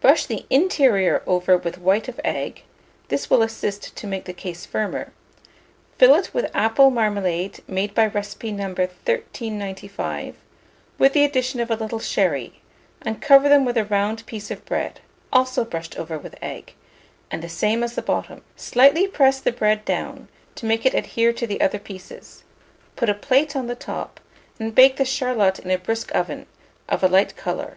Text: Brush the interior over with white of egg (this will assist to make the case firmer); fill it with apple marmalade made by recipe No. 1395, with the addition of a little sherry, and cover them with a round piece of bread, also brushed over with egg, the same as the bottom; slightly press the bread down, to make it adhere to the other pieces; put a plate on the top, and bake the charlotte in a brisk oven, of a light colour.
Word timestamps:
Brush 0.00 0.26
the 0.26 0.44
interior 0.50 1.22
over 1.24 1.56
with 1.56 1.78
white 1.78 2.08
of 2.08 2.20
egg 2.24 2.64
(this 3.10 3.30
will 3.30 3.42
assist 3.44 3.94
to 3.94 4.06
make 4.08 4.24
the 4.24 4.32
case 4.32 4.66
firmer); 4.66 5.12
fill 5.98 6.16
it 6.16 6.34
with 6.34 6.50
apple 6.52 6.90
marmalade 6.90 7.62
made 7.68 7.94
by 7.94 8.06
recipe 8.08 8.50
No. 8.50 8.64
1395, 8.74 10.34
with 10.98 11.12
the 11.12 11.22
addition 11.24 11.60
of 11.60 11.70
a 11.70 11.76
little 11.76 12.00
sherry, 12.00 12.60
and 13.02 13.22
cover 13.22 13.48
them 13.48 13.64
with 13.64 13.76
a 13.76 13.84
round 13.84 14.26
piece 14.26 14.50
of 14.50 14.64
bread, 14.64 14.98
also 15.32 15.64
brushed 15.64 15.96
over 15.96 16.18
with 16.18 16.34
egg, 16.42 16.74
the 17.30 17.48
same 17.48 17.84
as 17.84 17.94
the 17.94 18.02
bottom; 18.02 18.42
slightly 18.56 19.06
press 19.06 19.38
the 19.38 19.52
bread 19.52 19.84
down, 19.84 20.26
to 20.56 20.66
make 20.66 20.84
it 20.84 20.92
adhere 20.92 21.32
to 21.34 21.46
the 21.46 21.60
other 21.60 21.78
pieces; 21.78 22.42
put 22.96 23.08
a 23.08 23.14
plate 23.14 23.54
on 23.54 23.68
the 23.68 23.76
top, 23.76 24.18
and 24.58 24.74
bake 24.74 24.96
the 24.96 25.04
charlotte 25.04 25.60
in 25.60 25.70
a 25.70 25.78
brisk 25.78 26.12
oven, 26.16 26.46
of 26.88 27.04
a 27.04 27.08
light 27.08 27.36
colour. 27.36 27.76